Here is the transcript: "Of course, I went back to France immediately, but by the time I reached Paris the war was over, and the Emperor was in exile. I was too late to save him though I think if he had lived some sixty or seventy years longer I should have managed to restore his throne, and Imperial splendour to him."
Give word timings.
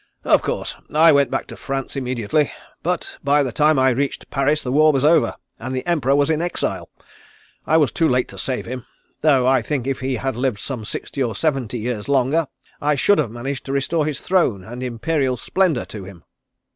"Of 0.23 0.41
course, 0.41 0.75
I 0.91 1.11
went 1.11 1.29
back 1.29 1.45
to 1.45 1.55
France 1.55 1.95
immediately, 1.95 2.51
but 2.81 3.19
by 3.23 3.43
the 3.43 3.51
time 3.51 3.77
I 3.77 3.89
reached 3.89 4.31
Paris 4.31 4.63
the 4.63 4.71
war 4.71 4.91
was 4.91 5.05
over, 5.05 5.35
and 5.59 5.75
the 5.75 5.85
Emperor 5.85 6.15
was 6.15 6.31
in 6.31 6.41
exile. 6.41 6.89
I 7.67 7.77
was 7.77 7.91
too 7.91 8.07
late 8.09 8.27
to 8.29 8.39
save 8.39 8.65
him 8.65 8.87
though 9.21 9.45
I 9.45 9.61
think 9.61 9.85
if 9.85 9.99
he 9.99 10.15
had 10.15 10.35
lived 10.35 10.57
some 10.57 10.85
sixty 10.85 11.21
or 11.21 11.35
seventy 11.35 11.77
years 11.77 12.09
longer 12.09 12.47
I 12.81 12.95
should 12.95 13.19
have 13.19 13.29
managed 13.29 13.63
to 13.65 13.73
restore 13.73 14.07
his 14.07 14.21
throne, 14.21 14.63
and 14.63 14.81
Imperial 14.81 15.37
splendour 15.37 15.85
to 15.85 16.03
him." 16.05 16.23